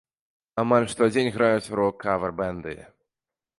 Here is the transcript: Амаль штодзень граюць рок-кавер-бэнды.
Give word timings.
Амаль 0.63 0.87
штодзень 0.93 1.29
граюць 1.37 1.71
рок-кавер-бэнды. 1.81 2.77